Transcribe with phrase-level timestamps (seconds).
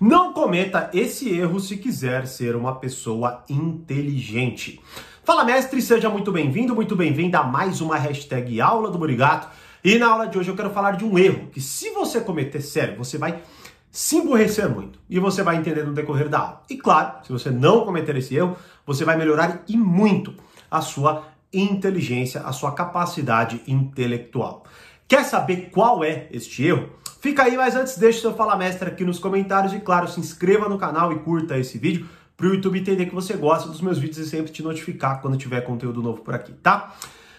[0.00, 4.80] Não cometa esse erro se quiser ser uma pessoa inteligente.
[5.24, 9.48] Fala mestre, seja muito bem-vindo, muito bem-vinda a mais uma hashtag Aula do Burigato.
[9.82, 12.60] E na aula de hoje eu quero falar de um erro que se você cometer
[12.60, 13.42] sério, você vai
[13.90, 16.62] se emborrecer muito e você vai entender no decorrer da aula.
[16.70, 18.56] E claro, se você não cometer esse erro,
[18.86, 20.32] você vai melhorar e muito
[20.70, 24.62] a sua inteligência, a sua capacidade intelectual.
[25.08, 26.88] Quer saber qual é este erro?
[27.20, 30.68] Fica aí, mas antes deixe seu Fala Mestre aqui nos comentários e claro, se inscreva
[30.68, 33.98] no canal e curta esse vídeo para o YouTube entender que você gosta dos meus
[33.98, 36.94] vídeos e sempre te notificar quando tiver conteúdo novo por aqui, tá?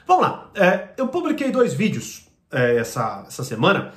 [0.06, 3.94] Vamos lá, é, eu publiquei dois vídeos é, essa, essa semana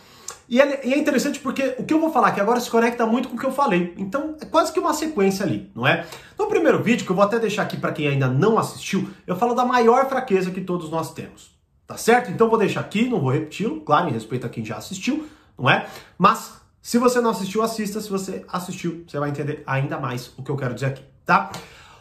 [0.48, 3.04] e é, e é, interessante porque o que eu vou falar aqui agora se conecta
[3.04, 6.06] muito com o que eu falei, então é quase que uma sequência ali, não é?
[6.38, 9.34] No primeiro vídeo, que eu vou até deixar aqui para quem ainda não assistiu, eu
[9.34, 11.50] falo da maior fraqueza que todos nós temos,
[11.88, 12.30] tá certo?
[12.30, 15.26] Então vou deixar aqui, não vou repeti-lo, claro, em respeito a quem já assistiu,
[15.58, 15.86] não é?
[16.18, 18.00] Mas se você não assistiu, assista.
[18.00, 21.52] Se você assistiu, você vai entender ainda mais o que eu quero dizer aqui, tá?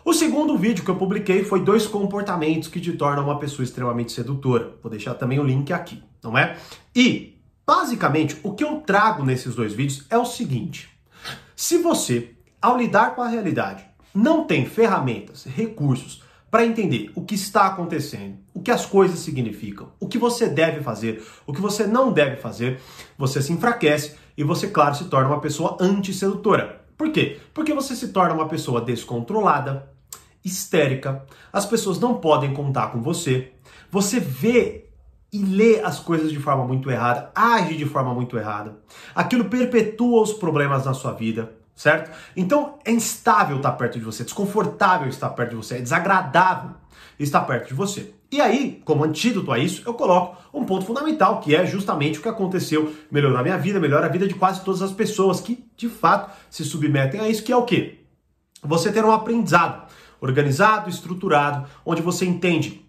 [0.04, 4.12] O segundo vídeo que eu publiquei foi dois comportamentos que te tornam uma pessoa extremamente
[4.12, 4.76] sedutora.
[4.82, 6.58] Vou deixar também o link aqui, não é?
[6.96, 10.90] E, basicamente, o que eu trago nesses dois vídeos é o seguinte:
[11.56, 17.34] se você, ao lidar com a realidade, não tem ferramentas, recursos para entender o que
[17.34, 21.88] está acontecendo, o que as coisas significam, o que você deve fazer, o que você
[21.88, 22.82] não deve fazer,
[23.18, 26.82] você se enfraquece e você, claro, se torna uma pessoa antissedutora.
[26.98, 27.40] Por quê?
[27.54, 29.90] Porque você se torna uma pessoa descontrolada,
[30.44, 33.54] histérica, as pessoas não podem contar com você,
[33.90, 34.90] você vê
[35.32, 38.78] e lê as coisas de forma muito errada, age de forma muito errada.
[39.16, 42.12] Aquilo perpetua os problemas na sua vida certo?
[42.36, 46.72] Então é instável estar perto de você, desconfortável estar perto de você, é desagradável
[47.20, 48.14] estar perto de você.
[48.32, 52.22] E aí, como antídoto a isso, eu coloco um ponto fundamental, que é justamente o
[52.22, 55.90] que aconteceu, melhorar minha vida, melhorar a vida de quase todas as pessoas que, de
[55.90, 58.00] fato, se submetem a isso, que é o quê?
[58.64, 62.86] Você ter um aprendizado organizado, estruturado, onde você entende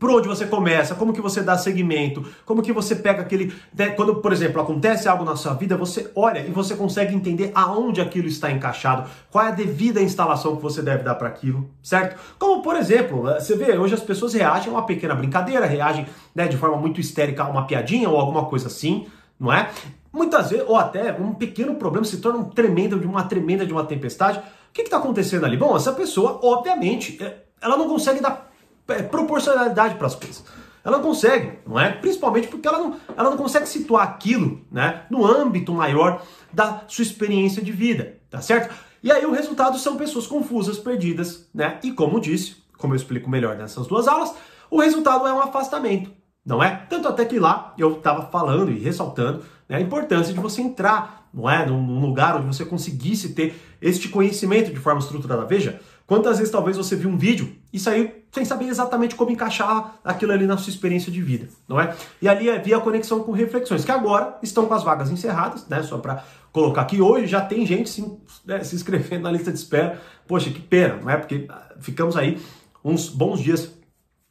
[0.00, 3.52] por onde você começa, como que você dá seguimento, como que você pega aquele.
[3.76, 7.52] Né, quando, por exemplo, acontece algo na sua vida, você olha e você consegue entender
[7.54, 11.68] aonde aquilo está encaixado, qual é a devida instalação que você deve dar para aquilo,
[11.82, 12.18] certo?
[12.38, 16.06] Como, por exemplo, eh, você vê, hoje as pessoas reagem a uma pequena brincadeira, reagem
[16.34, 19.06] né, de forma muito histérica a uma piadinha ou alguma coisa assim,
[19.38, 19.68] não é?
[20.10, 23.72] Muitas vezes, ou até um pequeno problema se torna um tremendo de uma tremenda de
[23.72, 24.38] uma tempestade.
[24.38, 25.58] O que está acontecendo ali?
[25.58, 28.49] Bom, essa pessoa, obviamente, eh, ela não consegue dar
[28.90, 30.44] é, proporcionalidade para as coisas.
[30.82, 31.90] Ela não consegue, não é?
[31.90, 37.02] Principalmente porque ela não, ela não consegue situar aquilo né, no âmbito maior da sua
[37.02, 38.74] experiência de vida, tá certo?
[39.02, 41.78] E aí o resultado são pessoas confusas, perdidas, né?
[41.82, 44.34] E como disse, como eu explico melhor nessas duas aulas,
[44.70, 46.10] o resultado é um afastamento,
[46.44, 46.86] não é?
[46.88, 51.28] Tanto até que lá eu estava falando e ressaltando né, a importância de você entrar,
[51.32, 51.66] não é?
[51.66, 55.44] Num, lugar onde você conseguisse ter este conhecimento de forma estruturada.
[55.44, 55.80] Veja,
[56.10, 60.32] Quantas vezes talvez você viu um vídeo e saiu sem saber exatamente como encaixar aquilo
[60.32, 61.94] ali na sua experiência de vida, não é?
[62.22, 65.82] E ali havia a conexão com reflexões, que agora estão com as vagas encerradas, né?
[65.82, 69.58] Só para colocar aqui hoje, já tem gente se, né, se inscrevendo na lista de
[69.58, 70.00] espera.
[70.26, 71.16] Poxa, que pena, não é?
[71.16, 72.40] Porque ah, ficamos aí
[72.84, 73.72] uns bons dias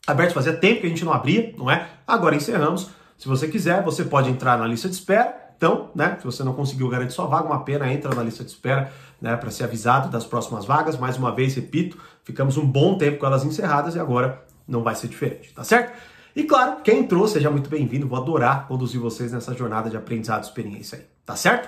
[0.08, 1.88] abertos, fazia tempo que a gente não abria, não é?
[2.08, 2.90] Agora encerramos.
[3.18, 6.54] Se você quiser, você pode entrar na lista de espera então, né, se você não
[6.54, 10.08] conseguiu garantir sua vaga, uma pena, entra na lista de espera né, para ser avisado
[10.08, 10.98] das próximas vagas.
[10.98, 14.96] Mais uma vez, repito, ficamos um bom tempo com elas encerradas e agora não vai
[14.96, 15.92] ser diferente, tá certo?
[16.34, 18.08] E claro, quem entrou, seja muito bem-vindo.
[18.08, 21.68] Vou adorar conduzir vocês nessa jornada de aprendizado e experiência aí, tá certo?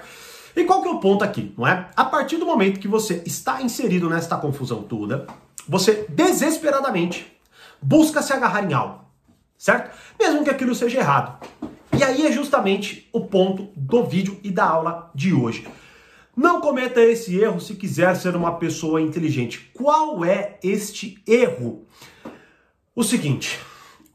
[0.56, 1.90] E qual que é o ponto aqui, não é?
[1.94, 5.28] A partir do momento que você está inserido nesta confusão toda,
[5.68, 7.30] você desesperadamente
[7.82, 9.02] busca se agarrar em algo,
[9.58, 9.94] certo?
[10.18, 11.46] Mesmo que aquilo seja errado.
[12.02, 15.68] E aí é justamente o ponto do vídeo e da aula de hoje.
[16.36, 19.70] Não cometa esse erro se quiser ser uma pessoa inteligente.
[19.72, 21.86] Qual é este erro?
[22.96, 23.60] O seguinte,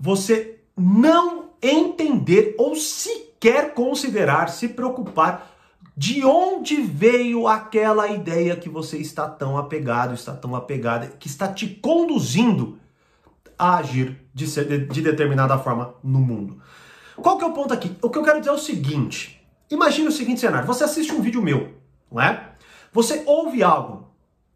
[0.00, 5.54] você não entender ou sequer considerar, se preocupar
[5.96, 11.46] de onde veio aquela ideia que você está tão apegado, está tão apegada, que está
[11.46, 12.80] te conduzindo
[13.56, 16.60] a agir de, ser, de determinada forma no mundo.
[17.16, 17.96] Qual que é o ponto aqui?
[18.02, 19.40] O que eu quero dizer é o seguinte:
[19.70, 21.74] imagine o seguinte cenário: você assiste um vídeo meu,
[22.10, 22.50] não é?
[22.92, 24.06] Você ouve algo,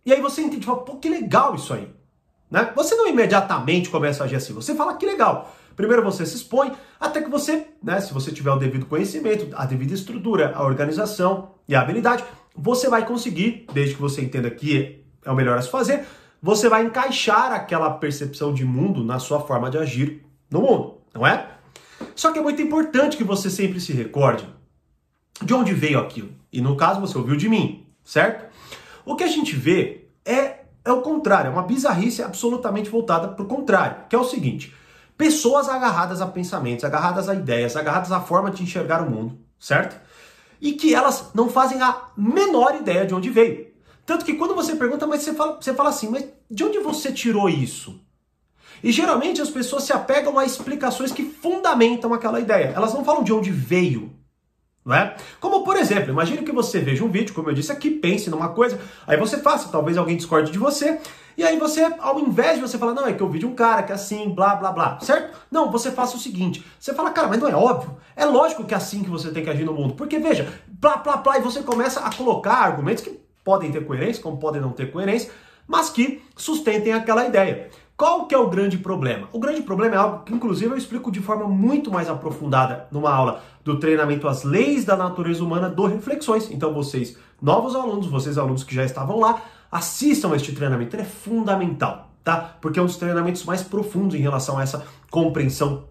[0.05, 1.89] e aí você entende, fala, pô, que legal isso aí.
[2.51, 2.73] Né?
[2.75, 5.55] Você não imediatamente começa a agir assim, você fala que legal.
[5.77, 9.65] Primeiro você se expõe, até que você, né, se você tiver o devido conhecimento, a
[9.65, 12.25] devida estrutura, a organização e a habilidade,
[12.57, 16.05] você vai conseguir, desde que você entenda que é o melhor a se fazer,
[16.43, 21.27] você vai encaixar aquela percepção de mundo na sua forma de agir no mundo, não
[21.27, 21.47] é?
[22.15, 24.49] Só que é muito importante que você sempre se recorde
[25.43, 26.31] de onde veio aquilo.
[26.53, 28.51] E no caso, você ouviu de mim, certo?
[29.05, 33.43] O que a gente vê é, é o contrário, é uma bizarrice absolutamente voltada para
[33.43, 34.75] o contrário, que é o seguinte:
[35.17, 40.01] pessoas agarradas a pensamentos, agarradas a ideias, agarradas à forma de enxergar o mundo, certo?
[40.61, 43.69] E que elas não fazem a menor ideia de onde veio.
[44.05, 47.13] Tanto que quando você pergunta, mas você fala, você fala assim, mas de onde você
[47.13, 48.01] tirou isso?
[48.83, 52.73] E geralmente as pessoas se apegam a explicações que fundamentam aquela ideia.
[52.75, 54.13] Elas não falam de onde veio.
[54.85, 55.15] Não é?
[55.39, 58.49] Como por exemplo, imagine que você veja um vídeo, como eu disse aqui, pense numa
[58.49, 60.99] coisa, aí você faça, talvez alguém discorde de você,
[61.37, 63.55] e aí você, ao invés de você falar, não, é que eu vi de um
[63.55, 65.39] cara que é assim, blá, blá, blá, certo?
[65.51, 68.73] Não, você faça o seguinte, você fala, cara, mas não é óbvio, é lógico que
[68.73, 71.43] é assim que você tem que agir no mundo, porque veja, blá, blá, blá, e
[71.43, 75.31] você começa a colocar argumentos que podem ter coerência, como podem não ter coerência,
[75.67, 77.71] mas que sustentem aquela ideia.
[77.97, 79.29] Qual que é o grande problema?
[79.31, 83.13] O grande problema é algo que, inclusive, eu explico de forma muito mais aprofundada numa
[83.13, 86.51] aula do treinamento As Leis da Natureza Humana do Reflexões.
[86.51, 90.97] Então, vocês, novos alunos, vocês alunos que já estavam lá, assistam este treinamento.
[90.97, 92.57] Ele é fundamental, tá?
[92.61, 95.85] Porque é um dos treinamentos mais profundos em relação a essa compreensão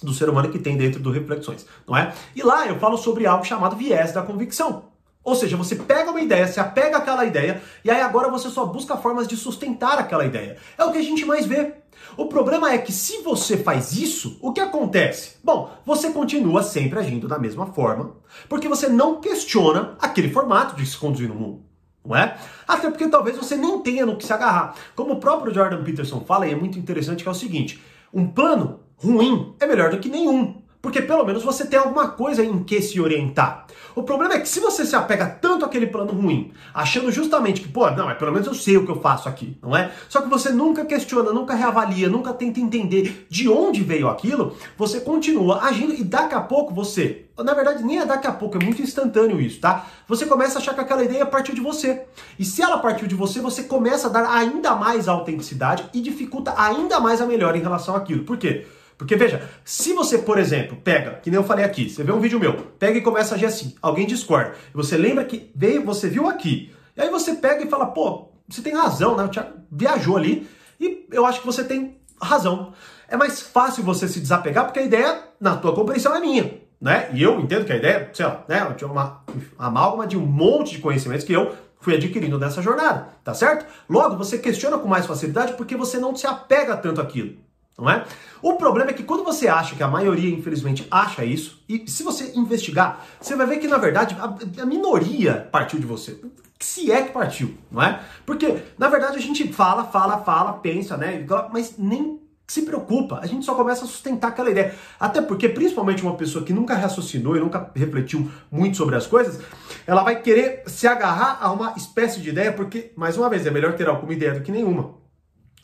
[0.00, 2.14] do ser humano que tem dentro do Reflexões, não é?
[2.36, 4.84] E lá eu falo sobre algo chamado viés da convicção.
[5.28, 8.64] Ou seja, você pega uma ideia, se apega àquela ideia, e aí agora você só
[8.64, 10.56] busca formas de sustentar aquela ideia.
[10.78, 11.74] É o que a gente mais vê.
[12.16, 15.36] O problema é que se você faz isso, o que acontece?
[15.44, 18.16] Bom, você continua sempre agindo da mesma forma,
[18.48, 21.62] porque você não questiona aquele formato de se conduzir no mundo.
[22.02, 22.38] Não é?
[22.66, 24.76] Até porque talvez você nem tenha no que se agarrar.
[24.96, 27.82] Como o próprio Jordan Peterson fala, e é muito interessante, que é o seguinte:
[28.14, 30.57] um plano ruim é melhor do que nenhum.
[30.80, 33.66] Porque pelo menos você tem alguma coisa em que se orientar.
[33.98, 37.68] O problema é que se você se apega tanto àquele plano ruim, achando justamente que,
[37.68, 39.90] pô, não, é pelo menos eu sei o que eu faço aqui, não é?
[40.08, 45.00] Só que você nunca questiona, nunca reavalia, nunca tenta entender de onde veio aquilo, você
[45.00, 48.64] continua agindo e daqui a pouco você, na verdade nem é daqui a pouco, é
[48.64, 49.86] muito instantâneo isso, tá?
[50.06, 52.04] Você começa a achar que aquela ideia partiu de você.
[52.38, 56.54] E se ela partiu de você, você começa a dar ainda mais autenticidade e dificulta
[56.56, 58.22] ainda mais a melhora em relação àquilo.
[58.22, 58.64] Por quê?
[58.98, 62.18] Porque veja, se você, por exemplo, pega, que nem eu falei aqui, você vê um
[62.18, 66.08] vídeo meu, pega e começa a agir assim, alguém discorda, você lembra que veio, você
[66.08, 69.22] viu aqui, e aí você pega e fala, pô, você tem razão, né?
[69.22, 70.48] O Thiago viajou ali
[70.80, 72.72] e eu acho que você tem razão.
[73.06, 77.08] É mais fácil você se desapegar porque a ideia, na tua compreensão, é minha, né?
[77.12, 78.66] E eu entendo que a ideia, sei lá, né?
[78.68, 79.22] Eu tinha uma
[79.56, 83.64] amálgama de um monte de conhecimentos que eu fui adquirindo nessa jornada, tá certo?
[83.88, 87.36] Logo, você questiona com mais facilidade porque você não se apega tanto àquilo
[87.78, 88.04] não é?
[88.42, 92.02] O problema é que quando você acha que a maioria, infelizmente, acha isso, e se
[92.02, 96.20] você investigar, você vai ver que, na verdade, a, a minoria partiu de você.
[96.58, 98.00] Se é que partiu, não é?
[98.26, 101.24] Porque, na verdade, a gente fala, fala, fala, pensa, né?
[101.52, 104.74] Mas nem se preocupa, a gente só começa a sustentar aquela ideia.
[104.98, 109.38] Até porque, principalmente uma pessoa que nunca raciocinou e nunca refletiu muito sobre as coisas,
[109.86, 113.50] ela vai querer se agarrar a uma espécie de ideia, porque, mais uma vez, é
[113.50, 114.94] melhor ter alguma ideia do que nenhuma.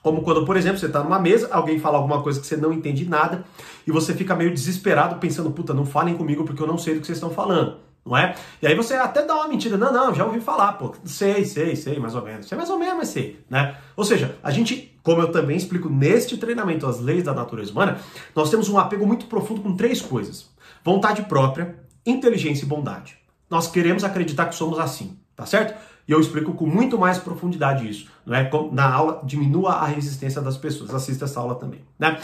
[0.05, 2.71] Como quando, por exemplo, você está numa mesa, alguém fala alguma coisa que você não
[2.75, 3.43] entende nada
[3.87, 7.01] e você fica meio desesperado pensando, puta, não falem comigo porque eu não sei do
[7.01, 8.35] que vocês estão falando, não é?
[8.61, 11.75] E aí você até dá uma mentira, não, não, já ouvi falar, pô, sei, sei,
[11.75, 12.47] sei, mais ou menos.
[12.47, 13.79] Sei mais ou menos, mas sei, né?
[13.97, 17.99] Ou seja, a gente, como eu também explico neste treinamento As Leis da Natureza Humana,
[18.37, 20.51] nós temos um apego muito profundo com três coisas:
[20.85, 23.17] vontade própria, inteligência e bondade.
[23.49, 25.75] Nós queremos acreditar que somos assim, tá certo?
[26.07, 28.11] E eu explico com muito mais profundidade isso.
[28.27, 28.51] Não é?
[28.73, 30.95] Na aula, diminua a resistência das pessoas.
[30.95, 31.81] Assista essa aula também.
[31.99, 32.19] Né?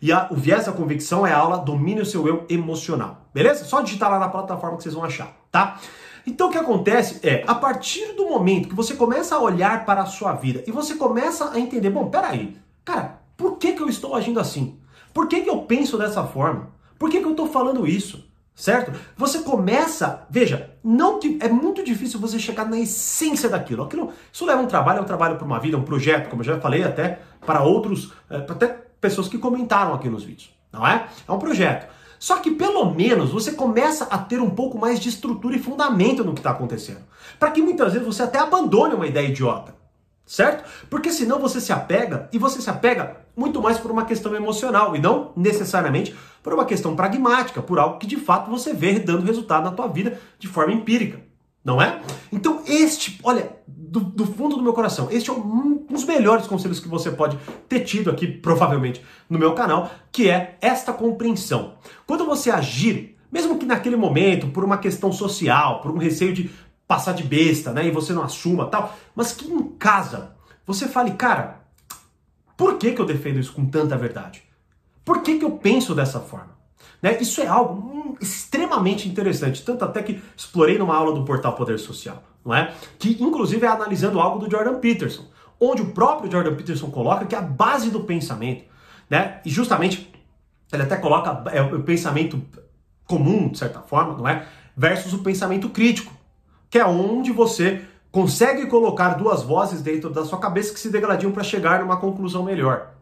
[0.00, 3.26] E a, o viés da convicção é a aula Domine o seu eu emocional.
[3.32, 3.64] Beleza?
[3.64, 5.78] Só digitar lá na plataforma que vocês vão achar, tá?
[6.26, 10.02] Então o que acontece é, a partir do momento que você começa a olhar para
[10.02, 13.88] a sua vida e você começa a entender, bom, peraí, cara, por que, que eu
[13.88, 14.78] estou agindo assim?
[15.14, 16.70] Por que, que eu penso dessa forma?
[16.98, 18.25] Por que, que eu estou falando isso?
[18.56, 18.90] Certo?
[19.16, 23.84] Você começa, veja, não é muito difícil você chegar na essência daquilo.
[23.84, 26.46] Aquilo, isso leva um trabalho, é um trabalho para uma vida, um projeto, como eu
[26.46, 30.86] já falei até para outros, é, para até pessoas que comentaram aqui nos vídeos, não
[30.86, 31.06] é?
[31.28, 31.94] É um projeto.
[32.18, 36.24] Só que pelo menos você começa a ter um pouco mais de estrutura e fundamento
[36.24, 37.02] no que está acontecendo,
[37.38, 39.76] para que muitas vezes você até abandone uma ideia idiota
[40.26, 40.68] certo?
[40.90, 44.96] Porque senão você se apega e você se apega muito mais por uma questão emocional
[44.96, 49.24] e não necessariamente por uma questão pragmática, por algo que de fato você vê dando
[49.24, 51.20] resultado na tua vida de forma empírica,
[51.64, 52.00] não é?
[52.32, 56.80] Então este, olha, do, do fundo do meu coração, este é um dos melhores conselhos
[56.80, 61.74] que você pode ter tido aqui provavelmente no meu canal, que é esta compreensão.
[62.06, 66.50] Quando você agir mesmo que naquele momento, por uma questão social, por um receio de
[66.86, 67.86] passar de besta, né?
[67.86, 68.96] E você não assuma tal.
[69.14, 71.60] Mas que em casa você fale, cara,
[72.56, 74.42] por que, que eu defendo isso com tanta verdade?
[75.04, 76.56] Por que, que eu penso dessa forma?
[77.00, 77.16] Né?
[77.20, 81.78] Isso é algo hum, extremamente interessante, tanto até que explorei numa aula do portal Poder
[81.78, 82.22] Social.
[82.44, 82.74] não é?
[82.98, 85.24] Que inclusive é analisando algo do Jordan Peterson,
[85.60, 88.64] onde o próprio Jordan Peterson coloca que a base do pensamento,
[89.08, 89.40] né?
[89.44, 90.12] E justamente
[90.72, 92.42] ele até coloca é, o pensamento
[93.06, 94.46] comum, de certa forma, não é?
[94.76, 96.12] Versus o pensamento crítico,
[96.70, 101.32] que é onde você consegue colocar duas vozes dentro da sua cabeça que se degradiam
[101.32, 102.94] para chegar numa conclusão melhor,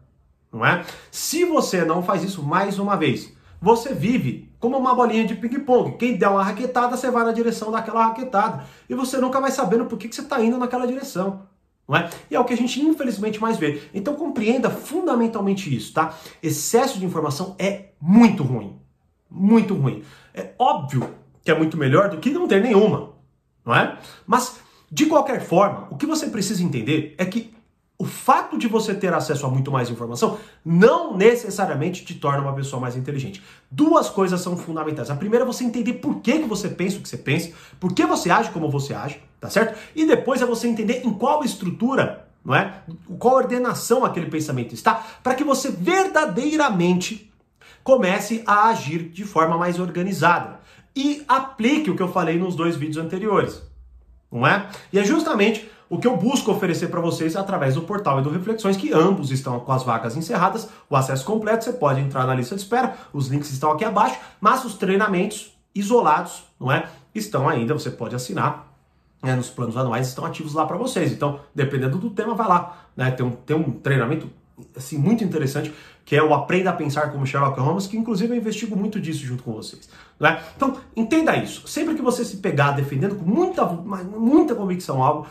[0.51, 0.83] não é?
[1.11, 5.97] Se você não faz isso mais uma vez, você vive como uma bolinha de ping-pong.
[5.97, 8.63] Quem der uma raquetada, você vai na direção daquela raquetada.
[8.89, 11.43] E você nunca vai sabendo por que, que você está indo naquela direção.
[11.87, 12.09] Não é?
[12.29, 13.81] E é o que a gente infelizmente mais vê.
[13.93, 16.15] Então compreenda fundamentalmente isso, tá?
[16.41, 18.79] Excesso de informação é muito ruim.
[19.29, 20.03] Muito ruim.
[20.33, 21.09] É óbvio
[21.43, 23.13] que é muito melhor do que não ter nenhuma,
[23.65, 23.97] não é?
[24.27, 24.57] Mas
[24.91, 27.53] de qualquer forma, o que você precisa entender é que
[27.97, 32.53] o fato de você ter acesso a muito mais informação não necessariamente te torna uma
[32.53, 33.41] pessoa mais inteligente.
[33.71, 35.09] Duas coisas são fundamentais.
[35.09, 37.93] A primeira é você entender por que, que você pensa o que você pensa, por
[37.93, 39.77] que você age como você age, tá certo?
[39.95, 42.81] E depois é você entender em qual estrutura, não é?
[43.17, 47.31] Qual ordenação aquele pensamento está, para que você verdadeiramente
[47.81, 50.59] comece a agir de forma mais organizada
[50.95, 53.61] e aplique o que eu falei nos dois vídeos anteriores,
[54.31, 54.69] não é?
[54.93, 58.29] E é justamente o que eu busco oferecer para vocês através do portal e do
[58.29, 62.33] Reflexões, que ambos estão com as vagas encerradas, o acesso completo, você pode entrar na
[62.33, 66.89] lista de espera, os links estão aqui abaixo, mas os treinamentos isolados, não é?
[67.13, 68.73] Estão ainda, você pode assinar.
[69.23, 71.11] Né, nos planos anuais estão ativos lá para vocês.
[71.11, 72.77] Então, dependendo do tema, vai lá.
[72.95, 73.09] Né?
[73.09, 74.29] Tem, um, tem um treinamento
[74.75, 78.37] assim, muito interessante, que é o Aprenda a Pensar como Sherlock Holmes, que inclusive eu
[78.37, 79.89] investigo muito disso junto com vocês.
[80.19, 80.41] Né?
[80.55, 81.67] Então, entenda isso.
[81.67, 85.27] Sempre que você se pegar defendendo com muita, muita convicção algo,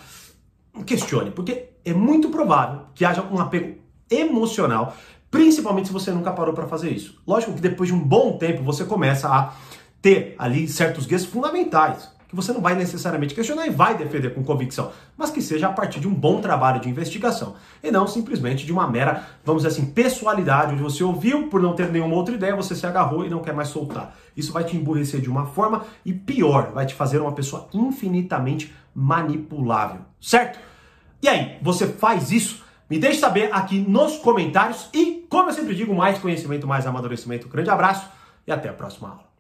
[0.85, 3.79] questione, porque é muito provável que haja um apego
[4.11, 4.97] emocional,
[5.31, 7.21] principalmente se você nunca parou para fazer isso.
[7.27, 9.55] Lógico que depois de um bom tempo você começa a
[10.03, 14.43] ter ali certos guias fundamentais que você não vai necessariamente questionar e vai defender com
[14.43, 18.67] convicção, mas que seja a partir de um bom trabalho de investigação e não simplesmente
[18.67, 22.35] de uma mera, vamos dizer assim, pessoalidade, onde você ouviu por não ter nenhuma outra
[22.35, 24.17] ideia, você se agarrou e não quer mais soltar.
[24.37, 28.75] Isso vai te emburrecer de uma forma e pior, vai te fazer uma pessoa infinitamente
[28.95, 30.59] manipulável, certo?
[31.23, 32.65] E aí, você faz isso?
[32.89, 37.47] Me deixe saber aqui nos comentários e, como eu sempre digo, mais conhecimento, mais amadurecimento.
[37.47, 38.09] Um grande abraço
[38.47, 39.34] e até a próxima aula.